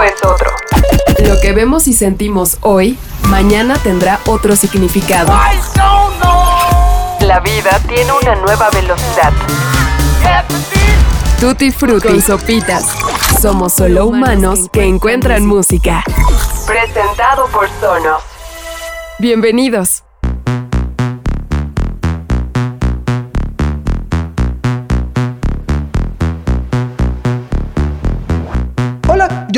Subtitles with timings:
[0.00, 0.50] es otro.
[1.26, 5.32] Lo que vemos y sentimos hoy, mañana tendrá otro significado.
[7.20, 9.32] La vida tiene una nueva velocidad.
[11.40, 12.86] Tutti Frutti Sopitas.
[13.40, 16.04] Somos solo humanos que encuentran música.
[16.66, 18.22] Presentado por Sonos.
[19.18, 20.04] Bienvenidos.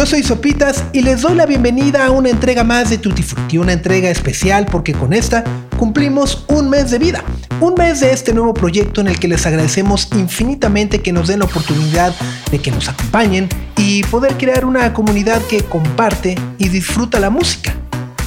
[0.05, 3.57] Yo soy Sopitas y les doy la bienvenida a una entrega más de Tutti Frutti,
[3.57, 5.43] una entrega especial porque con esta
[5.79, 7.25] cumplimos un mes de vida,
[7.59, 11.39] un mes de este nuevo proyecto en el que les agradecemos infinitamente que nos den
[11.39, 12.15] la oportunidad
[12.51, 17.75] de que nos acompañen y poder crear una comunidad que comparte y disfruta la música.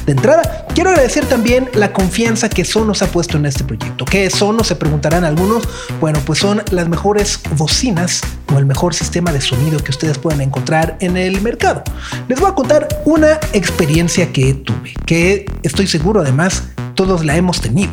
[0.07, 4.05] De entrada, quiero agradecer también la confianza que Sonos ha puesto en este proyecto.
[4.05, 4.67] ¿Qué es Sonos?
[4.67, 5.67] Se preguntarán algunos.
[5.99, 8.21] Bueno, pues son las mejores bocinas
[8.55, 11.83] o el mejor sistema de sonido que ustedes pueden encontrar en el mercado.
[12.29, 16.63] Les voy a contar una experiencia que tuve, que estoy seguro además
[16.95, 17.91] todos la hemos tenido.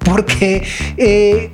[0.00, 0.66] Porque,
[0.98, 1.50] eh,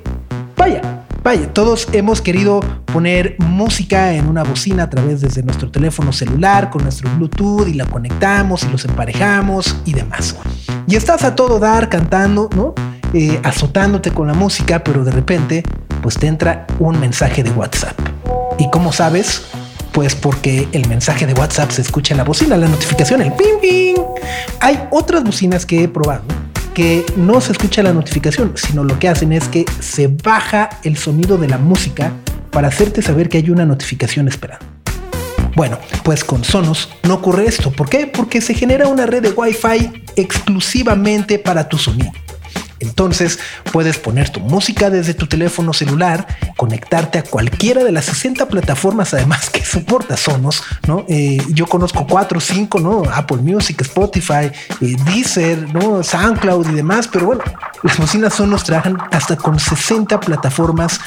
[0.57, 6.13] vaya, Vaya, todos hemos querido poner música en una bocina a través desde nuestro teléfono
[6.13, 10.35] celular con nuestro Bluetooth y la conectamos y los emparejamos y demás.
[10.85, 12.75] Y estás a todo dar cantando, ¿no?
[13.11, 15.63] Eh, azotándote con la música, pero de repente,
[16.03, 17.99] pues te entra un mensaje de WhatsApp.
[18.59, 19.47] ¿Y cómo sabes?
[19.93, 23.59] Pues porque el mensaje de WhatsApp se escucha en la bocina, la notificación, el ping
[23.59, 23.95] ping.
[24.59, 26.44] Hay otras bocinas que he probado
[26.75, 30.97] que no se escucha la notificación, sino lo que hacen es que se baja el
[30.97, 32.11] sonido de la música
[32.51, 34.65] para hacerte saber que hay una notificación esperando.
[35.55, 37.71] Bueno, pues con Sonos no ocurre esto.
[37.71, 38.07] ¿Por qué?
[38.07, 42.11] Porque se genera una red de Wi-Fi exclusivamente para tu sonido.
[42.85, 43.39] Entonces
[43.71, 49.13] puedes poner tu música desde tu teléfono celular, conectarte a cualquiera de las 60 plataformas
[49.13, 51.05] además que soporta Sonos, ¿no?
[51.09, 53.03] Eh, yo conozco 4 o 5, ¿no?
[53.13, 56.03] Apple Music, Spotify, eh, Deezer, ¿no?
[56.03, 57.43] SoundCloud y demás, pero bueno,
[57.83, 60.99] las bocinas Sonos trabajan hasta con 60 plataformas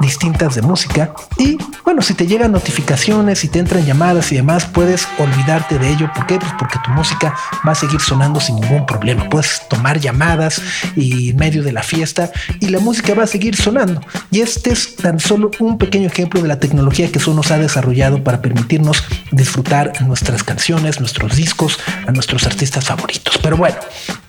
[0.00, 4.66] distintas de música y bueno, si te llegan notificaciones, si te entran llamadas y demás,
[4.66, 6.10] puedes olvidarte de ello.
[6.14, 6.38] ¿Por qué?
[6.38, 7.34] Pues porque tu música
[7.66, 9.28] va a seguir sonando sin ningún problema.
[9.28, 10.60] Puedes tomar llamadas
[10.96, 14.00] y en medio de la fiesta y la música va a seguir sonando.
[14.30, 18.22] Y este es tan solo un pequeño ejemplo de la tecnología que Sonos ha desarrollado
[18.22, 23.38] para permitirnos disfrutar nuestras canciones, nuestros discos, a nuestros artistas favoritos.
[23.42, 23.76] Pero bueno,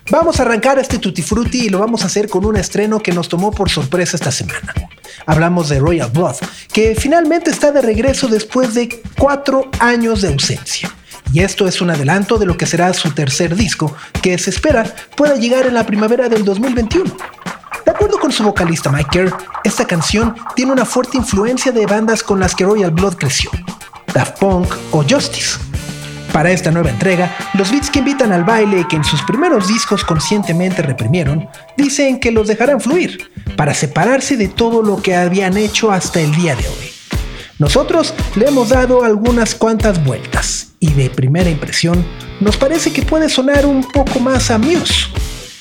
[0.09, 3.11] vamos a arrancar este Tutti Frutti y lo vamos a hacer con un estreno que
[3.11, 4.73] nos tomó por sorpresa esta semana.
[5.25, 6.35] Hablamos de Royal Blood,
[6.71, 10.93] que finalmente está de regreso después de cuatro años de ausencia
[11.33, 14.83] y esto es un adelanto de lo que será su tercer disco, que se espera
[15.17, 17.11] pueda llegar en la primavera del 2021.
[17.83, 19.33] De acuerdo con su vocalista Mike Kerr,
[19.63, 23.49] esta canción tiene una fuerte influencia de bandas con las que Royal Blood creció,
[24.13, 25.57] Daft Punk o Justice.
[26.31, 29.67] Para esta nueva entrega, los beats que invitan al baile y que en sus primeros
[29.67, 35.57] discos conscientemente reprimieron, dicen que los dejarán fluir, para separarse de todo lo que habían
[35.57, 36.91] hecho hasta el día de hoy.
[37.59, 42.03] Nosotros le hemos dado algunas cuantas vueltas y de primera impresión
[42.41, 45.07] nos parece que puede sonar un poco más a Muse.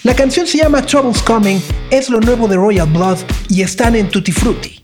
[0.02, 1.60] La canción se llama Troubles Coming,
[1.92, 3.18] es lo nuevo de Royal Blood
[3.48, 4.82] y están en Tutti Frutti.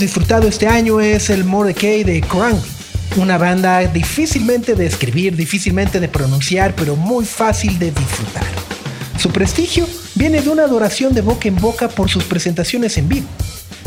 [0.00, 2.58] Disfrutado este año es el Mordecai de Krang,
[3.16, 8.44] una banda difícilmente de escribir, difícilmente de pronunciar, pero muy fácil de disfrutar.
[9.18, 13.26] Su prestigio viene de una adoración de boca en boca por sus presentaciones en vivo.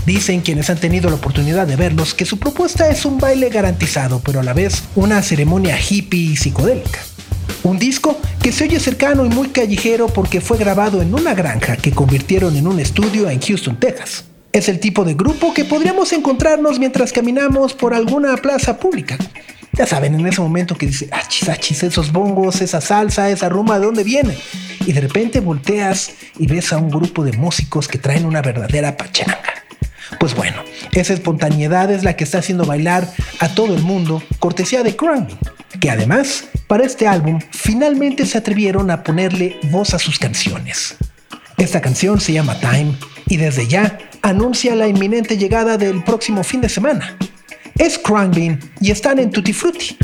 [0.05, 4.21] Dicen quienes han tenido la oportunidad de verlos que su propuesta es un baile garantizado,
[4.23, 6.99] pero a la vez una ceremonia hippie y psicodélica.
[7.63, 11.75] Un disco que se oye cercano y muy callejero porque fue grabado en una granja
[11.75, 14.28] que convirtieron en un estudio en Houston, Texas.
[14.51, 19.17] Es el tipo de grupo que podríamos encontrarnos mientras caminamos por alguna plaza pública.
[19.73, 23.79] Ya saben, en ese momento que dice, achis, achis, esos bongos, esa salsa, esa rumba,
[23.79, 24.35] ¿de dónde viene?
[24.87, 28.97] Y de repente volteas y ves a un grupo de músicos que traen una verdadera
[28.97, 29.39] pachanga.
[30.19, 30.63] Pues bueno,
[30.93, 33.07] esa espontaneidad es la que está haciendo bailar
[33.39, 35.37] a todo el mundo, cortesía de Crumbing,
[35.79, 40.95] que además, para este álbum, finalmente se atrevieron a ponerle voz a sus canciones.
[41.59, 42.95] Esta canción se llama Time
[43.27, 47.17] y desde ya anuncia la inminente llegada del próximo fin de semana.
[47.77, 49.97] Es Crumbing y están en Tutti Frutti.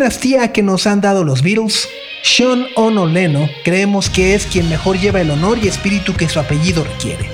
[0.00, 1.86] Dinastía que nos han dado los Beatles,
[2.22, 6.40] Sean Ono Leno creemos que es quien mejor lleva el honor y espíritu que su
[6.40, 7.28] apellido requiere.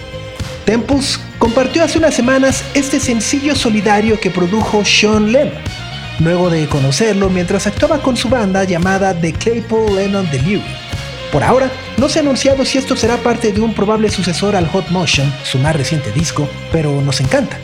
[0.64, 5.54] Tempus compartió hace unas semanas este sencillo solidario que produjo Sean Lennon,
[6.18, 10.64] luego de conocerlo mientras actuaba con su banda llamada The Claypool Lennon Delirium.
[11.30, 14.66] Por ahora, no se ha anunciado si esto será parte de un probable sucesor al
[14.66, 17.61] Hot Motion, su más reciente disco, pero nos encanta.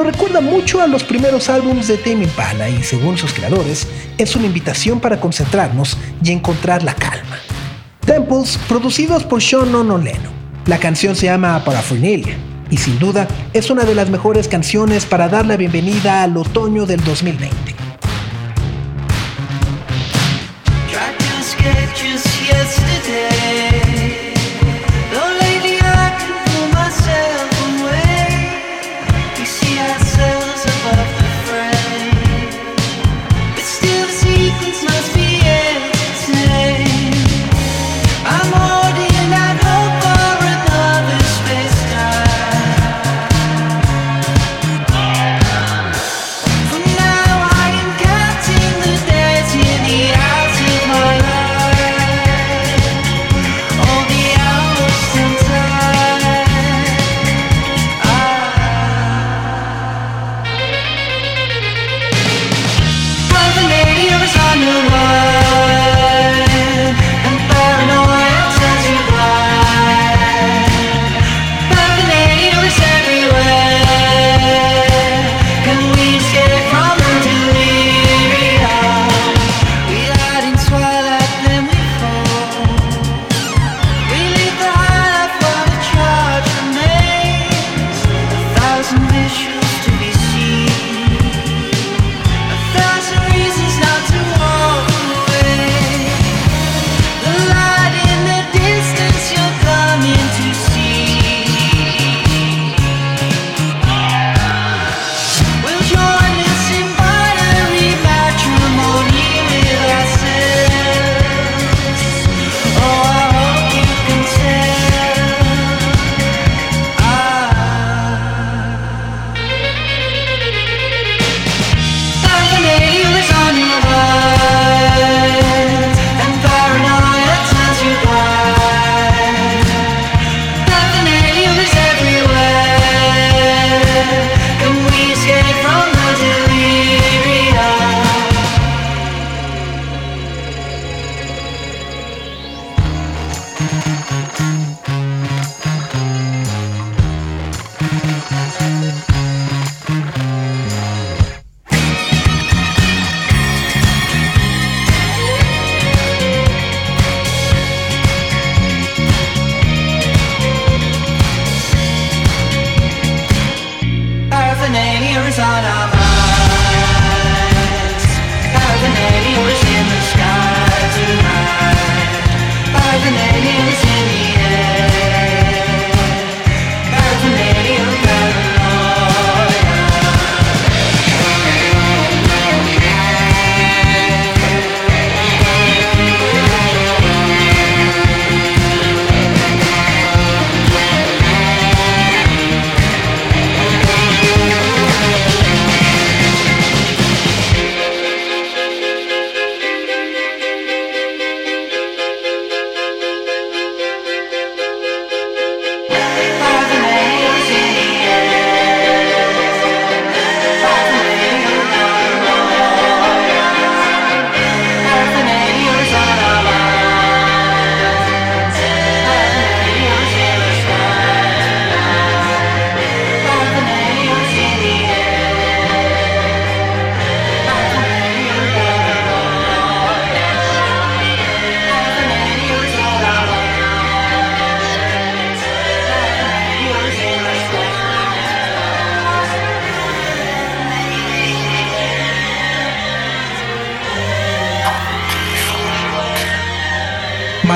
[0.00, 4.34] Nos recuerda mucho a los primeros álbumes de Tame Impala y, según sus creadores, es
[4.34, 7.38] una invitación para concentrarnos y encontrar la calma.
[8.06, 10.30] Temples, producidos por Sean Ono Leno.
[10.64, 12.34] La canción se llama Paraphernalia
[12.70, 16.86] y sin duda es una de las mejores canciones para dar la bienvenida al otoño
[16.86, 17.54] del 2020.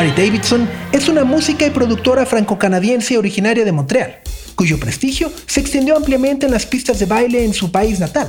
[0.05, 4.19] Mary Davidson es una música y productora franco-canadiense originaria de Montreal,
[4.55, 8.29] cuyo prestigio se extendió ampliamente en las pistas de baile en su país natal.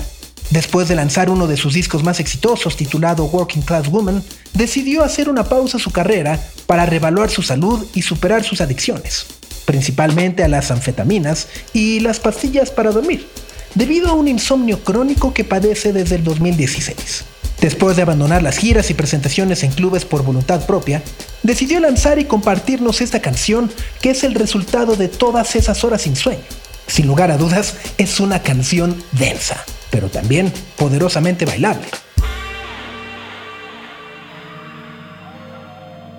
[0.52, 5.28] Después de lanzar uno de sus discos más exitosos titulado Working Class Woman, decidió hacer
[5.28, 9.26] una pausa a su carrera para revaluar su salud y superar sus adicciones,
[9.66, 13.28] principalmente a las anfetaminas y las pastillas para dormir,
[13.74, 17.35] debido a un insomnio crónico que padece desde el 2016.
[17.60, 21.02] Después de abandonar las giras y presentaciones en clubes por voluntad propia,
[21.42, 26.16] decidió lanzar y compartirnos esta canción que es el resultado de todas esas horas sin
[26.16, 26.44] sueño.
[26.88, 31.88] Sin lugar a dudas, es una canción densa, pero también poderosamente bailable.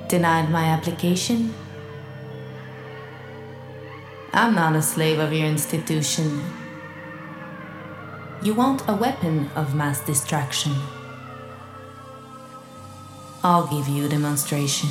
[0.09, 1.53] Denied my application?
[4.33, 6.42] I'm not a slave of your institution.
[8.42, 10.75] You want a weapon of mass distraction.
[13.47, 14.91] I'll give you a demonstration.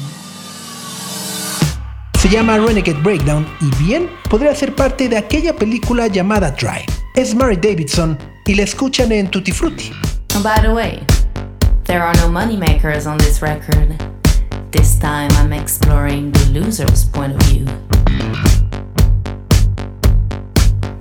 [2.17, 6.85] Se llama Renegade Breakdown y bien podría ser parte de aquella película llamada Drive.
[7.15, 9.91] Es Mary Davidson y la escuchan en Tutti Frutti.
[10.35, 11.03] Oh, by the way,
[11.83, 13.93] there are no moneymakers on this record.
[14.71, 17.65] This time I'm exploring the loser's point of view.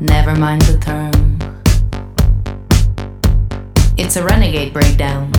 [0.01, 1.39] Never mind the term.
[3.97, 5.31] It's a renegade breakdown.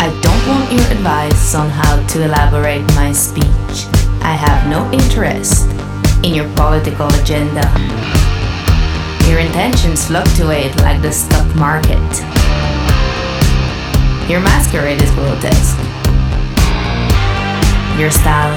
[0.00, 3.90] I don't want your advice on how to elaborate my speech.
[4.22, 5.66] I have no interest
[6.22, 7.66] in your political agenda.
[9.28, 11.98] Your intentions fluctuate like the stock market.
[14.30, 15.76] Your masquerade is grotesque.
[17.98, 18.54] Your style,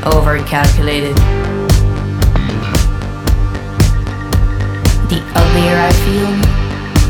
[0.00, 1.14] overcalculated.
[5.12, 6.30] The uglier I feel,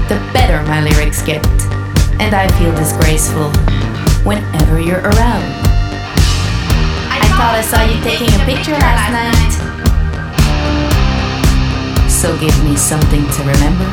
[0.09, 1.54] the better my lyrics get.
[2.21, 3.51] And I feel disgraceful
[4.25, 5.45] whenever you're around.
[7.11, 9.53] I thought I saw you taking a picture last night.
[12.09, 13.85] So give me something to remember.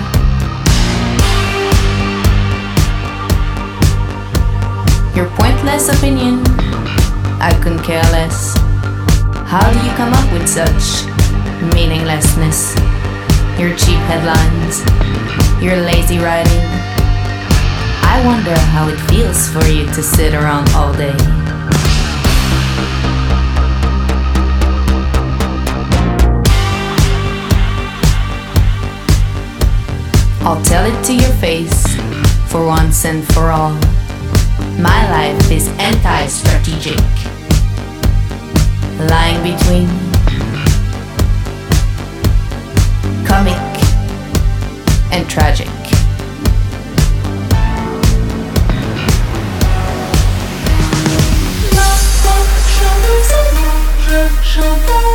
[5.13, 6.41] Your pointless opinion,
[7.41, 8.55] I couldn't care less.
[9.45, 11.05] How do you come up with such
[11.75, 12.73] meaninglessness?
[13.59, 14.79] Your cheap headlines,
[15.61, 16.80] your lazy writing.
[18.13, 21.15] I wonder how it feels for you to sit around all day.
[30.43, 31.95] I'll tell it to your face
[32.51, 33.75] for once and for all.
[34.77, 36.99] My life is anti strategic,
[39.09, 39.87] lying between
[43.25, 43.61] comic
[45.13, 45.70] and tragic.
[54.63, 55.10] Oh.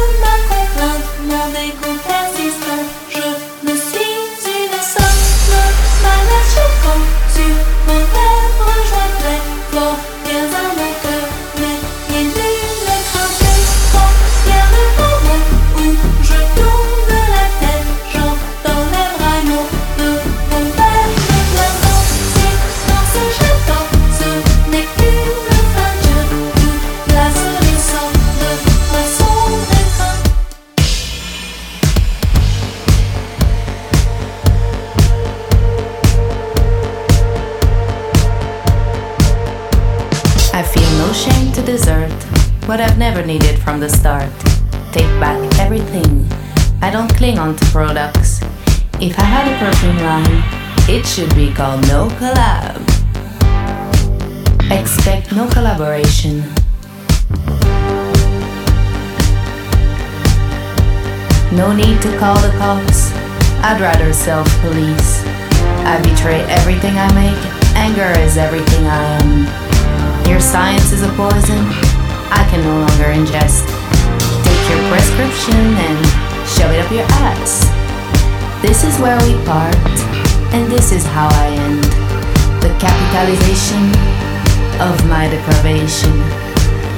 [50.17, 50.43] Line,
[50.89, 52.81] it should be called No Collab.
[54.71, 56.41] Expect no collaboration.
[61.53, 63.13] No need to call the cops.
[63.67, 65.25] I'd rather self police.
[65.93, 67.43] I betray everything I make.
[67.77, 69.31] Anger is everything I am.
[70.29, 71.63] Your science is a poison
[72.41, 73.65] I can no longer ingest.
[74.45, 75.99] Take your prescription and
[76.55, 77.77] shove it up your ass.
[78.63, 79.96] This is where we part,
[80.55, 81.85] and this is how I end.
[82.63, 83.83] The capitalization
[84.81, 86.13] of my deprivation.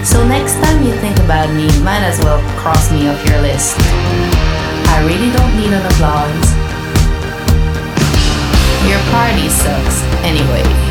[0.05, 3.77] So next time you think about me, might as well cross me off your list.
[4.89, 6.49] I really don't need an applause.
[8.89, 10.88] Your party sucks anyway.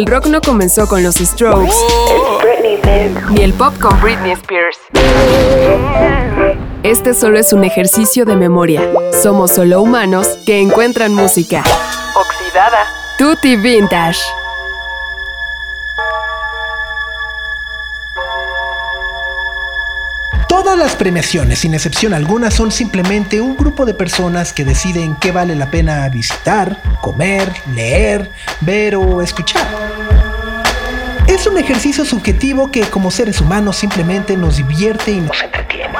[0.00, 1.74] El rock no comenzó con los Strokes,
[3.32, 4.78] ni el pop con Britney Spears.
[6.82, 8.80] Este solo es un ejercicio de memoria.
[9.22, 11.62] Somos solo humanos que encuentran música.
[12.14, 12.86] Oxidada.
[13.18, 14.20] Tutti Vintage.
[20.50, 25.30] Todas las premiaciones, sin excepción alguna, son simplemente un grupo de personas que deciden qué
[25.30, 29.64] vale la pena visitar, comer, leer, ver o escuchar.
[31.28, 35.94] Es un ejercicio subjetivo que como seres humanos simplemente nos divierte y nos entretiene.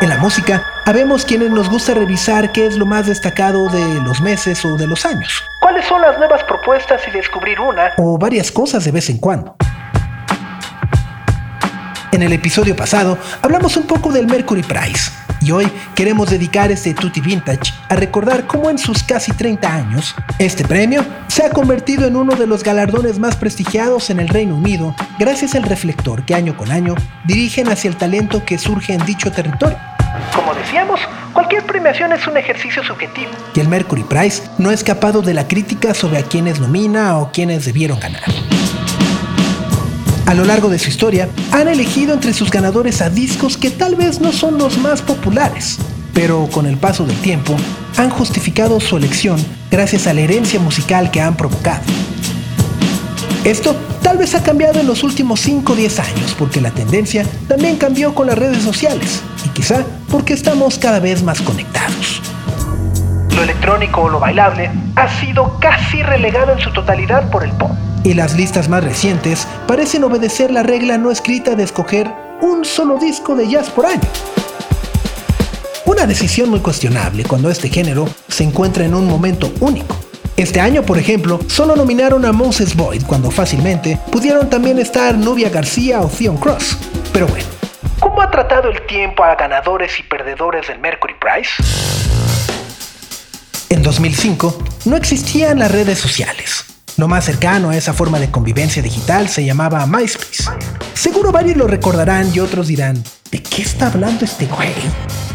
[0.00, 4.20] En la música, habemos quienes nos gusta revisar qué es lo más destacado de los
[4.20, 5.42] meses o de los años.
[5.60, 9.56] ¿Cuáles son las nuevas propuestas y descubrir una o varias cosas de vez en cuando?
[12.14, 16.94] En el episodio pasado hablamos un poco del Mercury Prize y hoy queremos dedicar este
[16.94, 22.06] Tutti Vintage a recordar cómo en sus casi 30 años este premio se ha convertido
[22.06, 26.36] en uno de los galardones más prestigiados en el Reino Unido gracias al reflector que
[26.36, 29.76] año con año dirigen hacia el talento que surge en dicho territorio.
[30.36, 31.00] Como decíamos,
[31.32, 35.48] cualquier premiación es un ejercicio subjetivo y el Mercury Prize no ha escapado de la
[35.48, 38.22] crítica sobre a quienes nomina o quienes debieron ganar.
[40.26, 43.94] A lo largo de su historia, han elegido entre sus ganadores a discos que tal
[43.94, 45.78] vez no son los más populares,
[46.14, 47.54] pero con el paso del tiempo
[47.98, 49.38] han justificado su elección
[49.70, 51.82] gracias a la herencia musical que han provocado.
[53.44, 57.26] Esto tal vez ha cambiado en los últimos 5 o 10 años porque la tendencia
[57.46, 62.22] también cambió con las redes sociales y quizá porque estamos cada vez más conectados.
[63.36, 67.72] Lo electrónico o lo bailable ha sido casi relegado en su totalidad por el pop.
[68.04, 72.06] Y las listas más recientes parecen obedecer la regla no escrita de escoger
[72.42, 74.02] un solo disco de jazz por año.
[75.86, 79.96] Una decisión muy cuestionable cuando este género se encuentra en un momento único.
[80.36, 85.48] Este año, por ejemplo, solo nominaron a Moses Boyd cuando fácilmente pudieron también estar Nubia
[85.48, 86.76] García o Theon Cross.
[87.10, 87.46] Pero bueno,
[88.00, 91.52] ¿cómo ha tratado el tiempo a ganadores y perdedores del Mercury Prize?
[93.70, 96.73] En 2005 no existían las redes sociales.
[96.96, 100.44] Lo más cercano a esa forma de convivencia digital se llamaba MySpace.
[100.94, 103.02] Seguro varios lo recordarán y otros dirán,
[103.32, 104.70] ¿de qué está hablando este güey?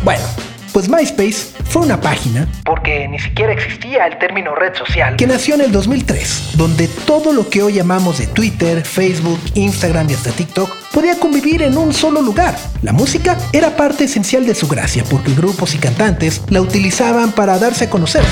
[0.06, 0.24] Bueno,
[0.72, 5.56] pues MySpace fue una página, porque ni siquiera existía el término red social, que nació
[5.56, 10.32] en el 2003, donde todo lo que hoy llamamos de Twitter, Facebook, Instagram y hasta
[10.32, 12.56] TikTok podía convivir en un solo lugar.
[12.84, 17.60] La música era parte esencial de su gracia, porque grupos y cantantes la utilizaban para
[17.60, 18.24] darse a conocer.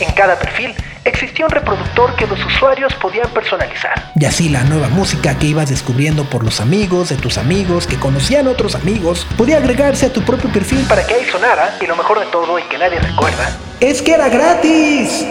[0.00, 4.12] En cada perfil existía un reproductor que los usuarios podían personalizar.
[4.14, 7.98] Y así la nueva música que ibas descubriendo por los amigos de tus amigos que
[7.98, 11.76] conocían otros amigos podía agregarse a tu propio perfil para que ahí sonara.
[11.80, 15.26] Y lo mejor de todo y que nadie recuerda es que era gratis.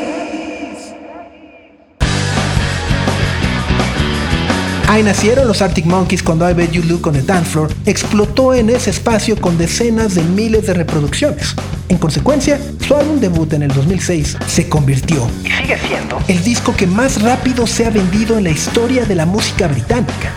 [4.94, 8.54] Ahí nacieron los Arctic Monkeys cuando I Bet You Look on the Dance Floor explotó
[8.54, 11.56] en ese espacio con decenas de miles de reproducciones.
[11.90, 16.76] En consecuencia, su álbum debut en el 2006 se convirtió, y sigue siendo, el disco
[16.76, 20.32] que más rápido se ha vendido en la historia de la música británica.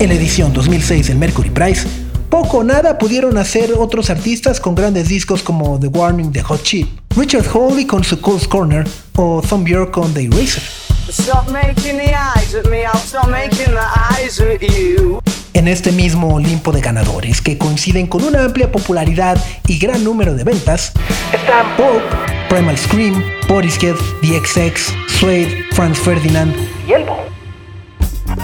[0.00, 1.86] En la edición 2006 del Mercury Prize,
[2.28, 6.64] poco o nada pudieron hacer otros artistas con grandes discos como The Warning de Hot
[6.64, 10.83] Chip, Richard Hawley con su Cole's Corner o Thom Yorke con The Eraser.
[11.10, 15.20] Stop making the eyes at me, I'll stop making the eyes at you.
[15.52, 19.36] En este mismo Olimpo de ganadores que coinciden con una amplia popularidad
[19.66, 20.92] y gran número de ventas,
[21.32, 22.02] están Pulp,
[22.48, 26.54] Primal Scream, Portishead, The XX, Suede, Franz Ferdinand
[26.88, 27.18] y Elbow.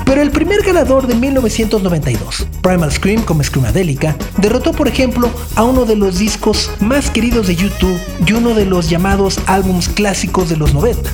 [0.04, 5.86] Pero el primer ganador de 1992, Primal Scream como Screamadelica, derrotó por ejemplo a uno
[5.86, 10.58] de los discos más queridos de YouTube y uno de los llamados álbums clásicos de
[10.58, 11.10] los 90.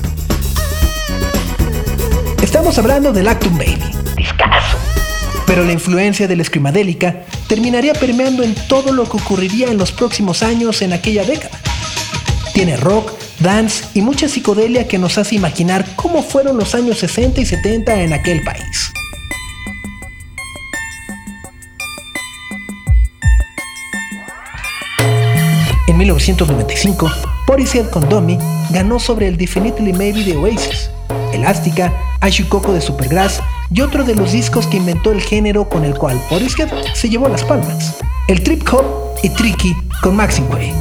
[2.67, 3.81] Estamos hablando del Actum Baby.
[4.17, 4.77] Discazo.
[5.45, 10.43] Pero la influencia del Screamadelica terminaría permeando en todo lo que ocurriría en los próximos
[10.43, 11.57] años en aquella década.
[12.53, 17.39] Tiene rock, dance y mucha psicodelia que nos hace imaginar cómo fueron los años 60
[17.39, 18.91] y 70 en aquel país.
[25.87, 27.09] En 1995,
[27.45, 28.37] Portishead con Dummy
[28.71, 30.89] ganó sobre el Definitely Maybe de Oasis,
[31.37, 35.95] Elástica, Ashikoko de Supergrass y otro de los discos que inventó el género con el
[35.95, 37.97] cual Portishead se llevó las palmas,
[38.27, 38.85] el Trip Hop
[39.23, 40.73] y Tricky con Maximway.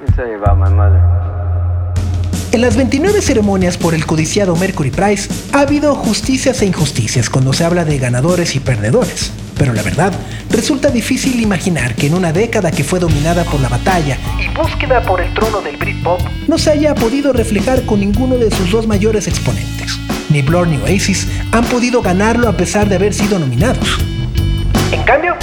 [0.00, 1.49] Let me tell you about my mother.
[2.52, 7.52] En las 29 ceremonias por el codiciado Mercury Prize ha habido justicias e injusticias cuando
[7.52, 9.32] se habla de ganadores y perdedores.
[9.56, 10.12] Pero la verdad,
[10.50, 15.00] resulta difícil imaginar que en una década que fue dominada por la batalla y búsqueda
[15.02, 18.84] por el trono del Britpop, no se haya podido reflejar con ninguno de sus dos
[18.88, 19.96] mayores exponentes.
[20.28, 24.00] Ni Blur ni Oasis han podido ganarlo a pesar de haber sido nominados.
[24.90, 25.36] En cambio,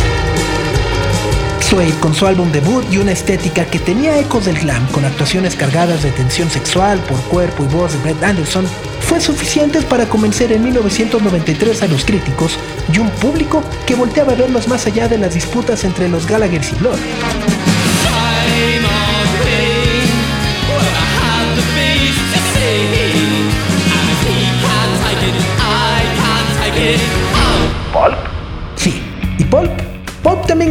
[1.70, 5.58] Suede con su álbum debut y una estética que tenía ecos del glam con actuaciones
[5.58, 8.66] cargadas de tensión sexual por cuerpo y voz de Brett Anderson,
[9.02, 12.58] fue suficiente para convencer en 1993 a los críticos
[12.94, 16.72] y un público que volteaba a verlos más allá de las disputas entre los Gallaghers
[16.72, 16.96] y Blur.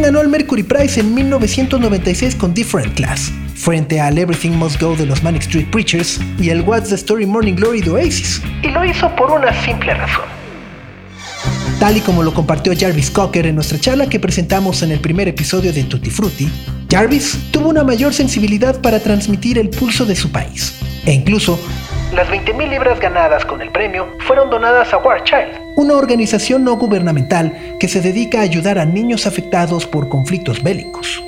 [0.07, 5.05] Ganó el Mercury Prize en 1996 con Different Class, frente al Everything Must Go de
[5.05, 8.41] los Manic Street Preachers y el What's the Story Morning Glory de Oasis.
[8.63, 10.23] Y lo hizo por una simple razón.
[11.81, 15.27] Tal y como lo compartió Jarvis Cocker en nuestra charla que presentamos en el primer
[15.27, 16.49] episodio de Tutti Frutti,
[16.89, 20.79] Jarvis tuvo una mayor sensibilidad para transmitir el pulso de su país.
[21.05, 21.59] E incluso,
[22.13, 26.75] las 20.000 libras ganadas con el premio fueron donadas a War Child, una organización no
[26.75, 31.23] gubernamental que se dedica a ayudar a niños afectados por conflictos bélicos.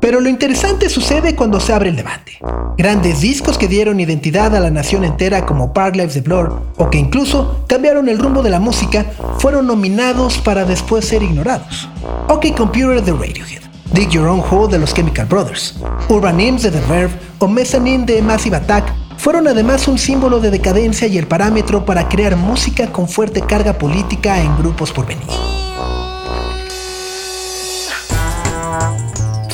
[0.00, 2.38] Pero lo interesante sucede cuando se abre el debate.
[2.76, 6.90] Grandes discos que dieron identidad a la nación entera como Park Lives de Blur o
[6.90, 9.06] que incluso cambiaron el rumbo de la música
[9.38, 11.88] fueron nominados para después ser ignorados.
[12.28, 13.62] OK Computer de Radiohead,
[13.94, 15.76] Dig Your Own Hole de los Chemical Brothers,
[16.08, 20.50] Urban Hymns de The Verve o Mezzanine de Massive Attack fueron además un símbolo de
[20.50, 25.26] decadencia y el parámetro para crear música con fuerte carga política en grupos por venir.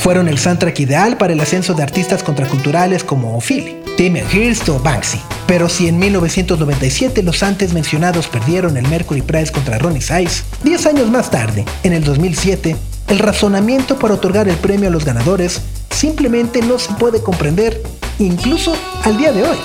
[0.06, 4.78] fueron el soundtrack ideal para el ascenso de artistas contraculturales como Philly, Damien Hirst o
[4.78, 5.18] Banksy.
[5.48, 10.86] Pero si en 1997 los antes mencionados perdieron el Mercury Prize contra Ronnie Size, 10
[10.86, 12.76] años más tarde, en el 2007,
[13.08, 17.82] el razonamiento para otorgar el premio a los ganadores simplemente no se puede comprender,
[18.18, 19.56] incluso al día de hoy.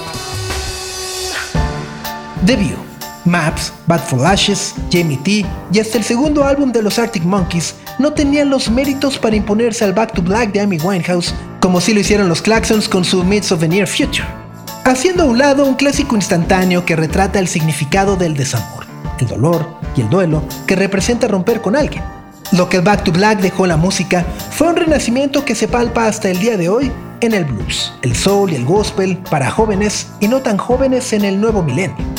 [2.46, 2.78] The View,
[3.26, 7.76] Maps, Bad for Ashes, Jamie T y hasta el segundo álbum de los Arctic Monkeys
[8.00, 11.94] no tenían los méritos para imponerse al Back to Black de Amy Winehouse, como si
[11.94, 14.28] lo hicieron los Claxons con su Myths of the Near Future.
[14.86, 18.86] Haciendo a un lado un clásico instantáneo que retrata el significado del desamor,
[19.20, 22.21] el dolor y el duelo que representa romper con alguien.
[22.52, 26.08] Lo que Back to Black dejó en la música fue un renacimiento que se palpa
[26.08, 30.08] hasta el día de hoy en el blues, el soul y el gospel para jóvenes
[30.20, 32.11] y no tan jóvenes en el nuevo milenio.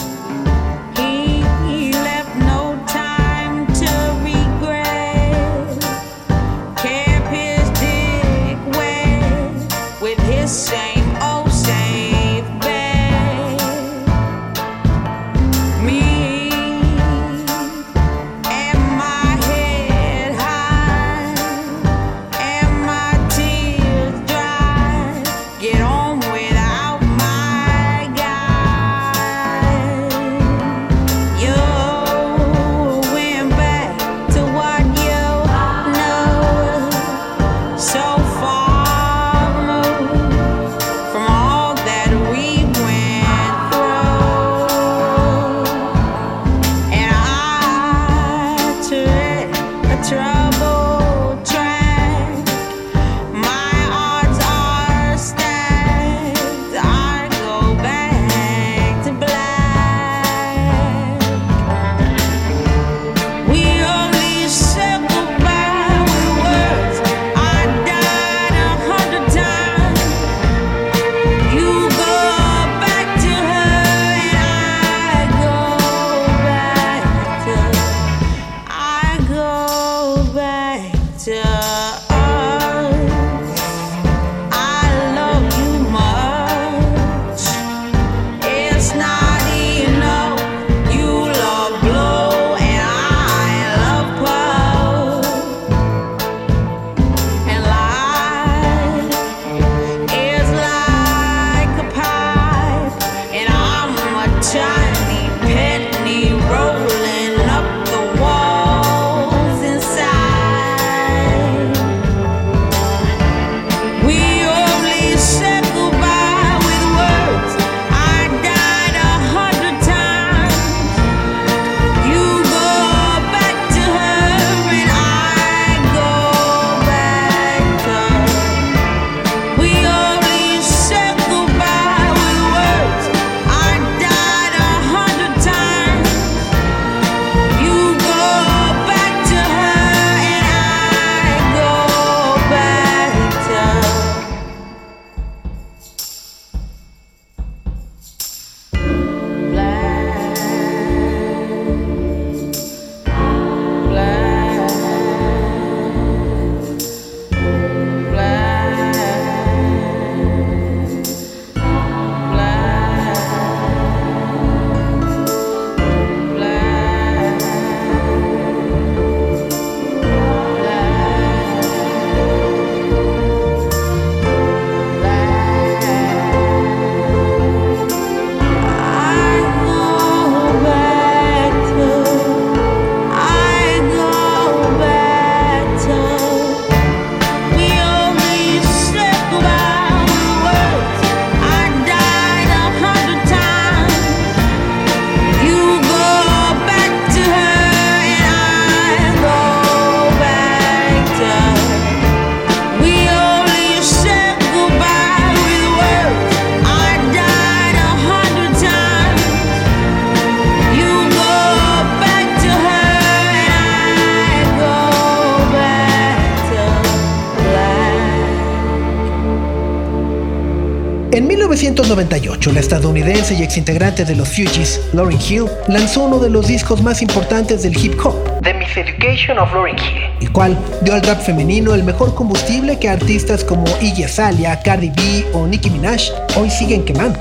[221.73, 226.83] 1998, la estadounidense y exintegrante de los Fugees, Lauryn Hill, lanzó uno de los discos
[226.83, 231.23] más importantes del hip hop, The Miseducation of Lauryn Hill, el cual dio al rap
[231.23, 236.03] femenino el mejor combustible que artistas como Iggy Azalea, Cardi B o Nicki Minaj
[236.37, 237.19] hoy siguen quemando.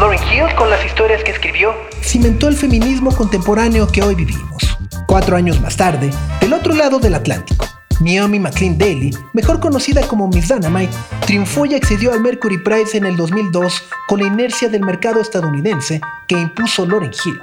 [0.00, 4.62] Lauryn Hill, con las historias que escribió, cimentó el feminismo contemporáneo que hoy vivimos.
[5.06, 7.66] Cuatro años más tarde, del otro lado del Atlántico,
[8.00, 10.96] Naomi McLean Daly, mejor conocida como Miss Dynamite,
[11.26, 16.00] triunfó y accedió al Mercury Prize en el 2002 con la inercia del mercado estadounidense
[16.26, 17.40] que impuso Lauryn Hill.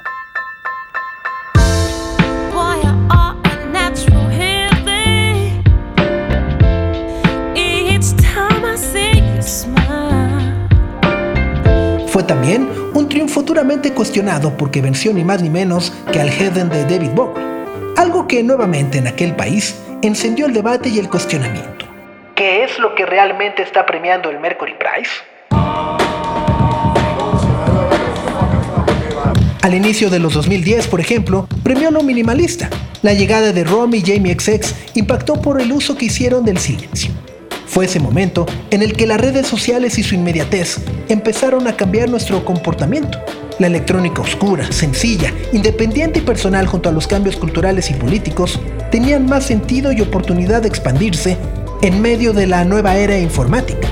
[12.07, 16.69] Fue también un triunfo duramente cuestionado porque venció ni más ni menos que al Heaven
[16.69, 17.43] de David Bowie,
[17.97, 21.85] algo que nuevamente en aquel país encendió el debate y el cuestionamiento.
[22.35, 25.11] ¿Qué es lo que realmente está premiando el Mercury Prize?
[29.61, 32.69] Al inicio de los 2010, por ejemplo, premió lo minimalista.
[33.01, 37.11] La llegada de Rom y Jamie XX impactó por el uso que hicieron del silencio.
[37.67, 42.09] Fue ese momento en el que las redes sociales y su inmediatez empezaron a cambiar
[42.09, 43.19] nuestro comportamiento.
[43.59, 48.59] La electrónica oscura, sencilla, independiente y personal junto a los cambios culturales y políticos
[48.91, 51.37] tenían más sentido y oportunidad de expandirse
[51.81, 53.87] en medio de la nueva era informática.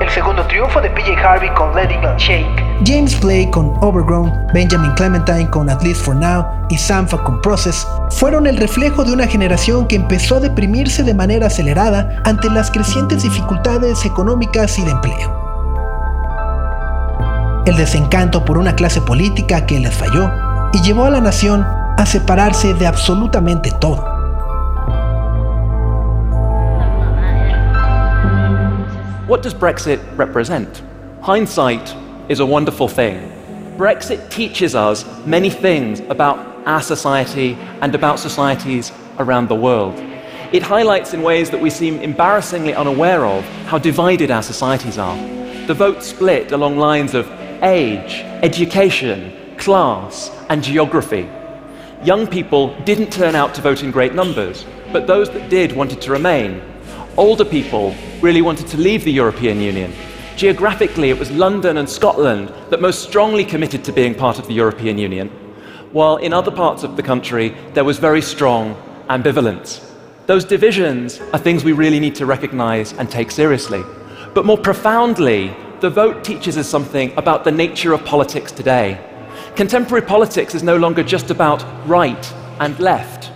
[0.00, 4.92] El segundo triunfo de PJ Harvey con Let It Shake, James Blake con Overgrown, Benjamin
[4.92, 9.26] Clementine con At Least For Now y Sanfa con Process fueron el reflejo de una
[9.26, 14.92] generación que empezó a deprimirse de manera acelerada ante las crecientes dificultades económicas y de
[14.92, 15.34] empleo.
[17.66, 20.30] El desencanto por una clase política que les falló
[20.72, 24.04] y llevó a la nación a separarse de absolutamente todo.
[29.26, 30.68] What does Brexit represent?
[31.26, 33.32] Hindsight is a wonderful thing.
[33.76, 39.94] Brexit teaches us many things about our society and about societies around the world.
[40.52, 45.16] It highlights in ways that we seem embarrassingly unaware of how divided our societies are.
[45.66, 47.30] The vote split along lines of
[47.62, 51.28] age, education, class, and geography.
[52.04, 56.00] Young people didn't turn out to vote in great numbers, but those that did wanted
[56.02, 56.62] to remain.
[57.16, 59.92] Older people really wanted to leave the European Union.
[60.36, 64.52] Geographically, it was London and Scotland that most strongly committed to being part of the
[64.52, 65.28] European Union,
[65.92, 68.74] while in other parts of the country there was very strong
[69.08, 69.82] ambivalence.
[70.26, 73.82] Those divisions are things we really need to recognize and take seriously.
[74.34, 79.00] But more profoundly, the vote teaches us something about the nature of politics today.
[79.54, 83.32] Contemporary politics is no longer just about right and left.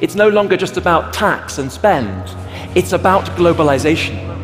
[0.00, 2.24] It's no longer just about tax and spend.
[2.74, 4.37] It's about globalization.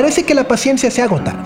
[0.00, 1.38] Parece que la paciencia se ha agotado.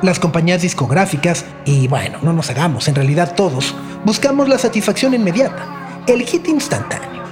[0.00, 6.02] Las compañías discográficas, y bueno, no nos hagamos, en realidad todos, buscamos la satisfacción inmediata,
[6.06, 7.22] el hit instantáneo.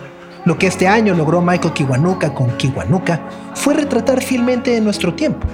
[0.45, 3.23] Lo que este año logró Michael Kiwanuka con Kiwanuka
[3.55, 5.47] fue retratar fielmente en nuestro tiempo.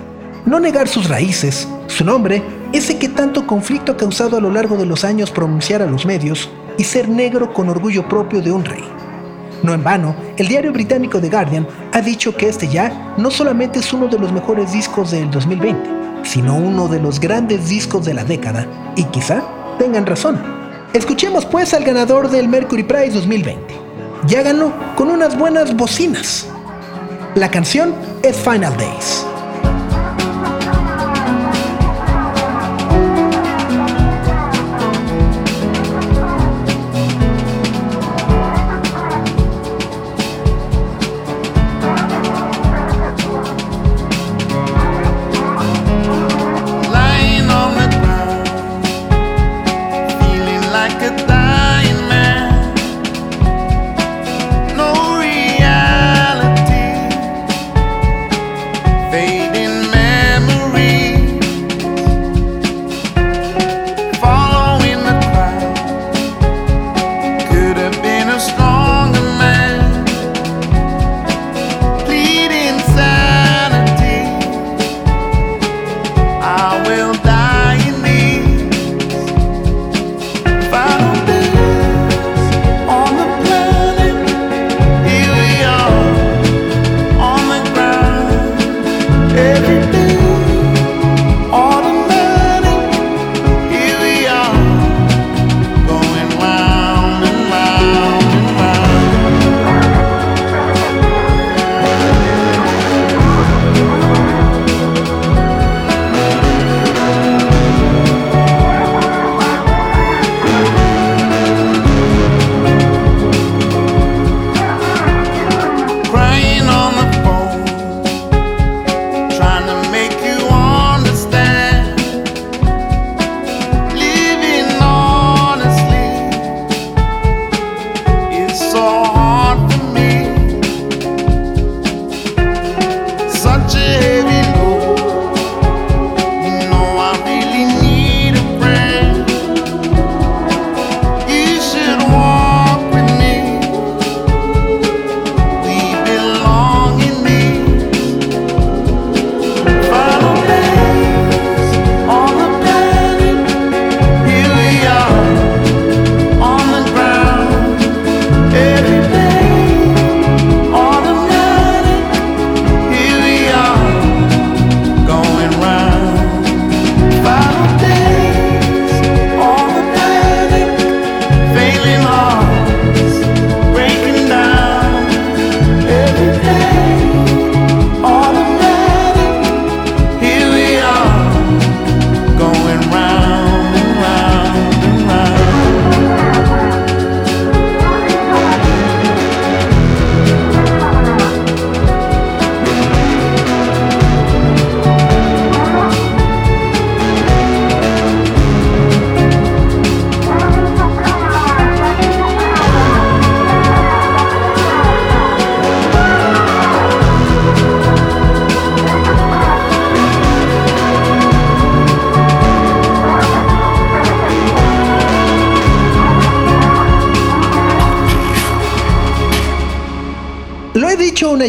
[0.44, 2.42] No negar sus raíces, su nombre,
[2.72, 6.04] ese que tanto conflicto ha causado a lo largo de los años pronunciar a los
[6.04, 8.82] medios y ser negro con orgullo propio de un rey.
[9.62, 13.78] No en vano, el diario británico The Guardian ha dicho que este ya no solamente
[13.78, 15.88] es uno de los mejores discos del 2020,
[16.24, 19.42] sino uno de los grandes discos de la década, y quizá
[19.78, 20.40] tengan razón.
[20.92, 23.74] Escuchemos pues al ganador del Mercury Prize 2020.
[24.28, 26.46] Y háganlo con unas buenas bocinas.
[27.34, 29.26] La canción es Final Days.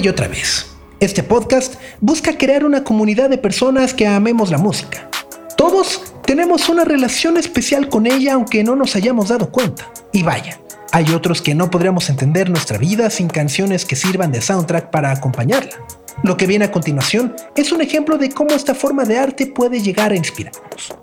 [0.08, 0.68] Otra vez.
[0.99, 5.10] Este podcast busca crear una comunidad de personas que amemos la música.
[5.58, 9.91] Todos tenemos una relación especial con ella aunque no nos hayamos dado cuenta.
[10.14, 10.60] Y vaya,
[10.91, 15.12] hay otros que no podríamos entender nuestra vida sin canciones que sirvan de soundtrack para
[15.12, 15.86] acompañarla.
[16.24, 19.82] Lo que viene a continuación es un ejemplo de cómo esta forma de arte puede
[19.82, 20.95] llegar a inspirarnos.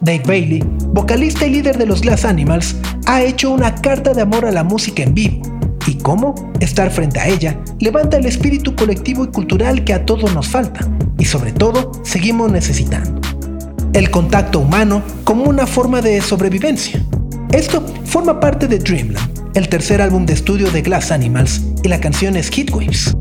[0.00, 2.76] Dave Bailey, vocalista y líder de los Glass Animals,
[3.06, 5.54] ha hecho una carta de amor a la música en vivo
[5.86, 10.34] y cómo estar frente a ella levanta el espíritu colectivo y cultural que a todos
[10.34, 13.20] nos falta y sobre todo seguimos necesitando.
[13.92, 17.00] El contacto humano como una forma de sobrevivencia.
[17.52, 22.00] Esto forma parte de Dreamland, el tercer álbum de estudio de Glass Animals y la
[22.00, 23.14] canción es Heatwaves.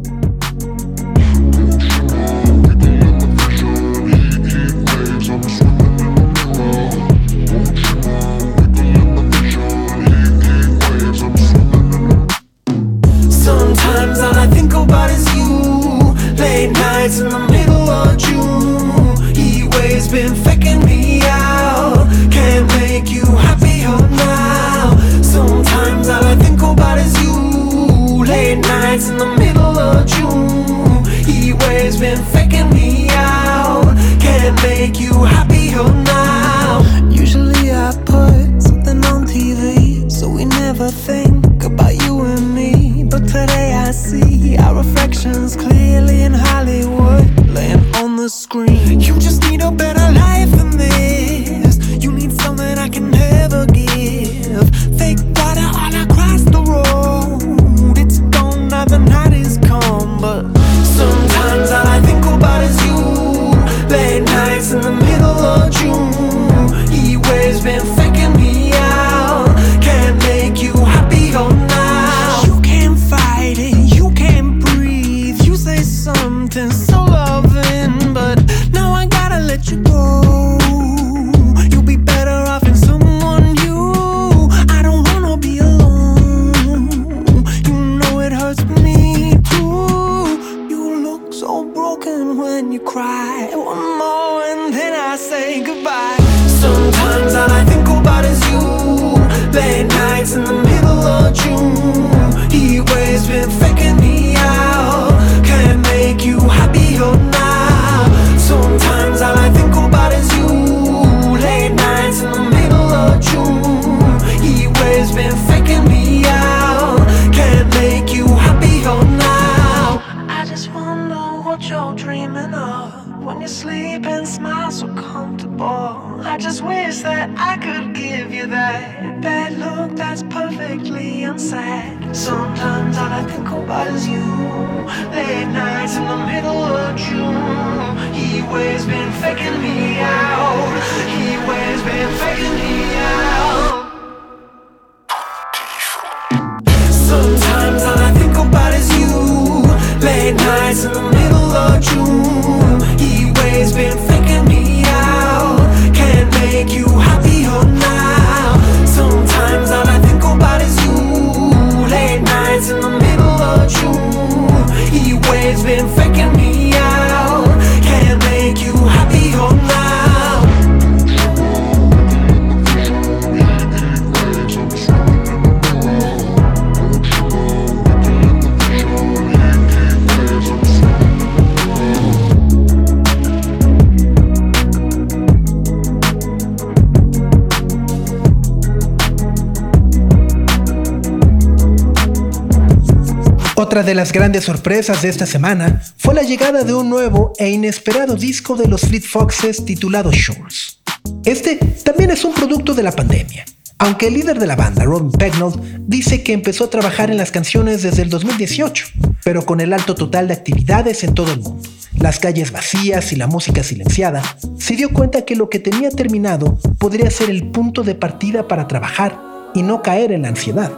[193.84, 197.50] Otra de las grandes sorpresas de esta semana fue la llegada de un nuevo e
[197.50, 200.80] inesperado disco de los Fleet Foxes titulado Shores.
[201.26, 203.44] Este también es un producto de la pandemia,
[203.80, 207.32] aunque el líder de la banda, Robin Pecknold, dice que empezó a trabajar en las
[207.32, 208.86] canciones desde el 2018,
[209.22, 211.68] pero con el alto total de actividades en todo el mundo,
[212.00, 214.24] las calles vacías y la música silenciada,
[214.60, 218.70] se dio cuenta que lo que tenía terminado podría ser el punto de partida para
[218.70, 219.20] trabajar
[219.54, 220.72] y no caer en la ansiedad.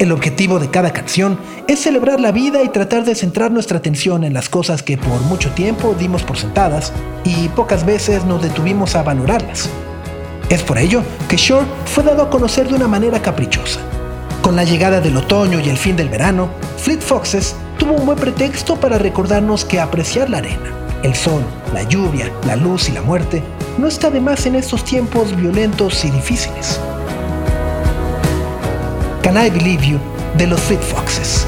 [0.00, 1.38] El objetivo de cada canción
[1.68, 5.20] es celebrar la vida y tratar de centrar nuestra atención en las cosas que por
[5.24, 9.68] mucho tiempo dimos por sentadas y pocas veces nos detuvimos a valorarlas.
[10.48, 13.78] Es por ello que Shore fue dado a conocer de una manera caprichosa.
[14.40, 16.48] Con la llegada del otoño y el fin del verano,
[16.78, 20.72] Fleet Foxes tuvo un buen pretexto para recordarnos que apreciar la arena,
[21.02, 21.42] el sol,
[21.74, 23.42] la lluvia, la luz y la muerte
[23.76, 26.80] no está de más en estos tiempos violentos y difíciles.
[29.30, 30.00] Can I Believe You
[30.36, 31.46] de los Fleet Foxes.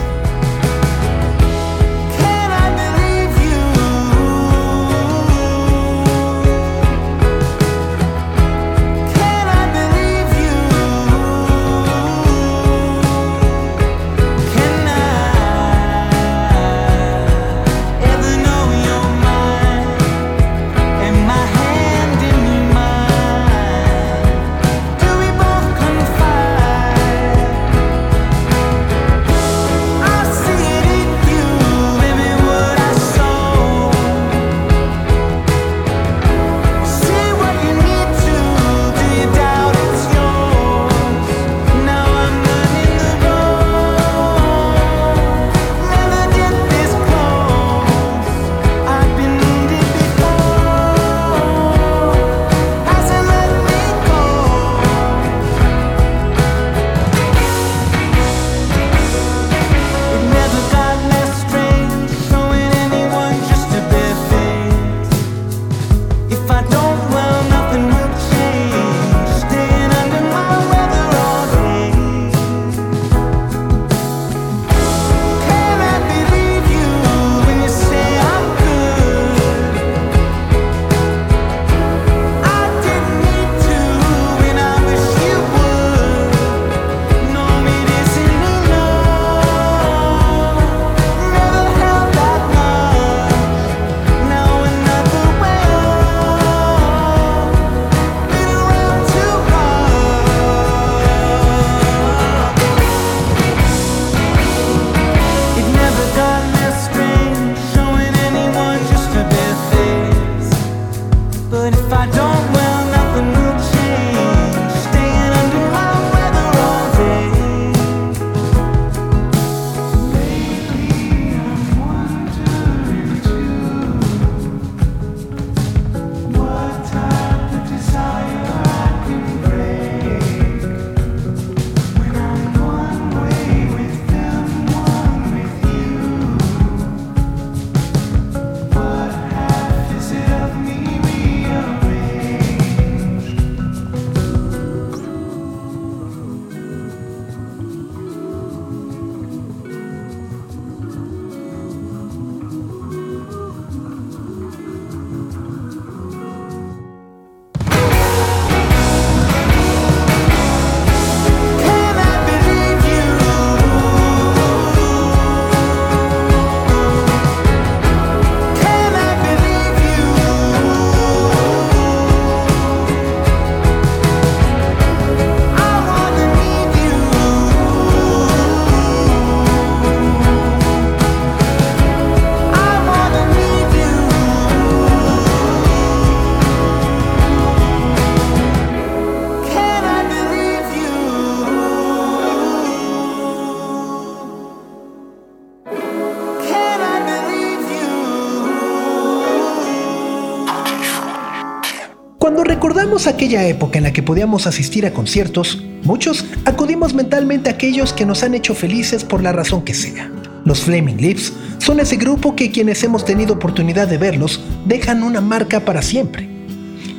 [203.01, 208.05] Aquella época en la que podíamos asistir a conciertos, muchos acudimos mentalmente a aquellos que
[208.05, 210.11] nos han hecho felices por la razón que sea.
[210.45, 215.23] Los Flaming Lips son ese grupo que quienes hemos tenido oportunidad de verlos dejan una
[215.23, 216.29] marca para siempre.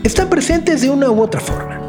[0.03, 1.79] Están presentes de una u otra forma.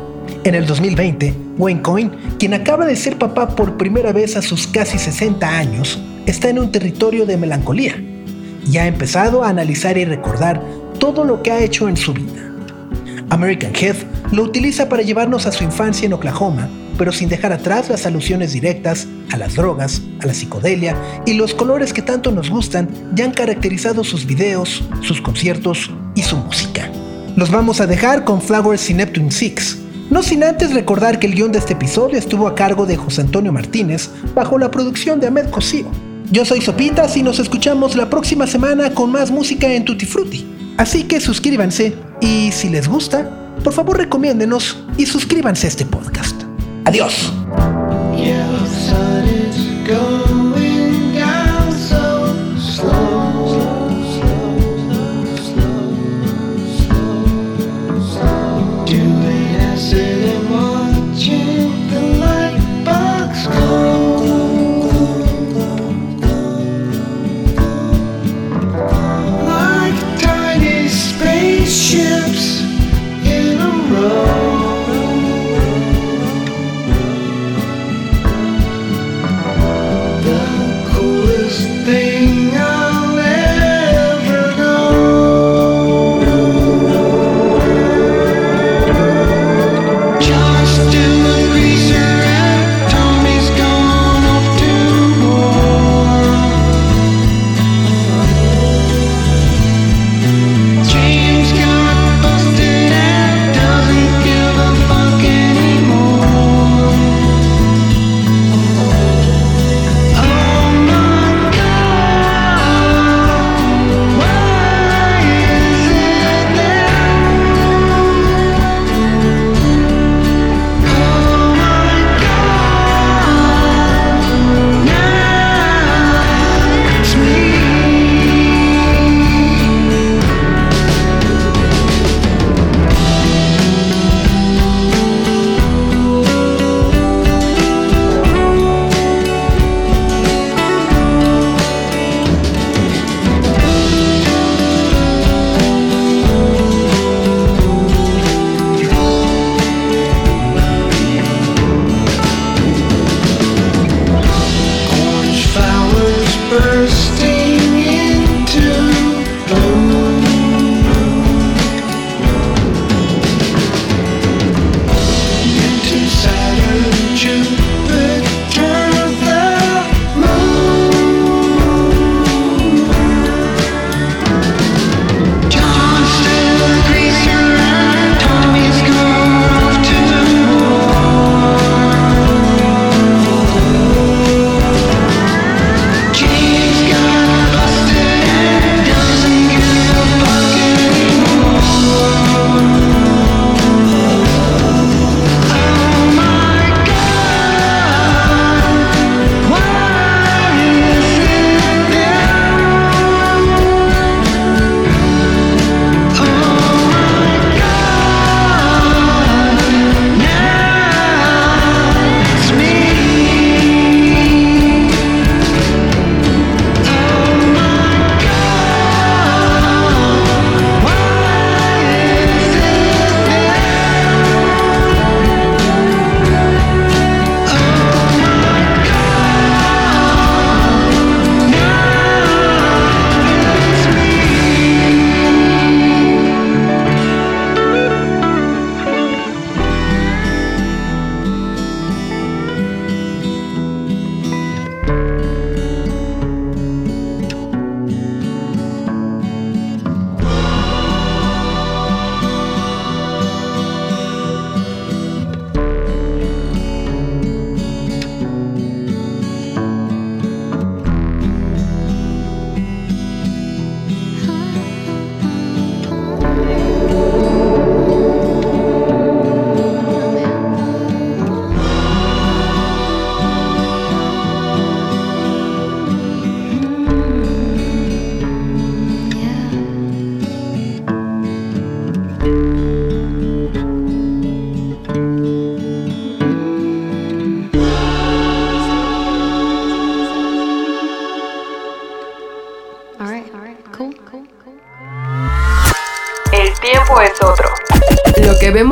[0.44, 4.66] En el 2020, Wayne Coyne, quien acaba de ser papá por primera vez a sus
[4.66, 7.96] casi 60 años, está en un territorio de melancolía
[8.70, 10.62] y ha empezado a analizar y recordar
[10.98, 12.53] todo lo que ha hecho en su vida.
[13.34, 13.96] American Head
[14.30, 18.52] lo utiliza para llevarnos a su infancia en Oklahoma, pero sin dejar atrás las alusiones
[18.52, 23.24] directas a las drogas, a la psicodelia y los colores que tanto nos gustan ya
[23.24, 26.88] han caracterizado sus videos, sus conciertos y su música.
[27.34, 29.78] Los vamos a dejar con Flowers y Neptune 6,
[30.10, 33.22] no sin antes recordar que el guion de este episodio estuvo a cargo de José
[33.22, 35.90] Antonio Martínez bajo la producción de Ahmed Cosío.
[36.30, 40.53] Yo soy Sopitas y nos escuchamos la próxima semana con más música en Tutti Frutti.
[40.76, 43.30] Así que suscríbanse y si les gusta,
[43.62, 46.42] por favor recomiéndenos y suscríbanse a este podcast.
[46.84, 47.32] Adiós.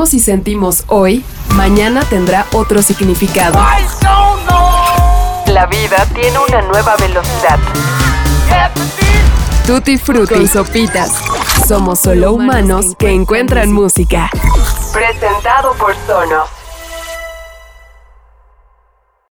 [0.03, 3.57] Vemos y sentimos hoy, mañana tendrá otro significado.
[5.47, 7.61] La vida tiene una nueva velocidad.
[9.65, 11.13] Tutti Frutti con Sopitas.
[11.69, 14.29] Somos solo humanos que encuentran música.
[14.93, 16.62] Presentado por Sonos.